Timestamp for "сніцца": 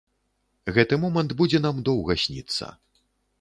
2.25-2.73